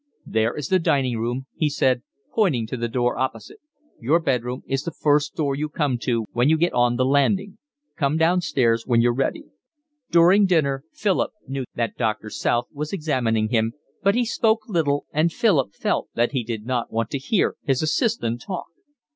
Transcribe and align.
"There 0.25 0.55
is 0.57 0.69
the 0.69 0.79
dining 0.79 1.19
room," 1.19 1.45
he 1.53 1.69
said, 1.69 2.01
pointing 2.33 2.65
to 2.65 2.75
the 2.75 2.87
door 2.87 3.19
opposite. 3.19 3.59
"Your 3.99 4.19
bed 4.19 4.41
room 4.43 4.63
is 4.65 4.81
the 4.81 4.89
first 4.89 5.35
door 5.35 5.53
you 5.53 5.69
come 5.69 5.99
to 5.99 6.25
when 6.33 6.49
you 6.49 6.57
get 6.57 6.73
on 6.73 6.95
the 6.95 7.05
landing. 7.05 7.59
Come 7.97 8.17
downstairs 8.17 8.83
when 8.87 9.01
you're 9.01 9.13
ready." 9.13 9.43
During 10.09 10.47
dinner 10.47 10.83
Philip 10.91 11.33
knew 11.47 11.65
that 11.75 11.97
Doctor 11.97 12.31
South 12.31 12.65
was 12.71 12.91
examining 12.91 13.49
him, 13.49 13.73
but 14.01 14.15
he 14.15 14.25
spoke 14.25 14.67
little, 14.67 15.05
and 15.13 15.31
Philip 15.31 15.71
felt 15.75 16.09
that 16.15 16.31
he 16.31 16.43
did 16.43 16.65
not 16.65 16.91
want 16.91 17.11
to 17.11 17.19
hear 17.19 17.53
his 17.61 17.83
assistant 17.83 18.41
talk. 18.41 18.65